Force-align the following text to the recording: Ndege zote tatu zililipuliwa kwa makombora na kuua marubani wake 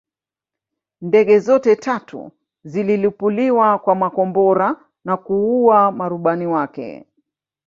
Ndege 1.01 1.39
zote 1.39 1.75
tatu 1.75 2.31
zililipuliwa 2.63 3.79
kwa 3.79 3.95
makombora 3.95 4.75
na 5.05 5.17
kuua 5.17 5.91
marubani 5.91 6.47
wake 6.47 7.05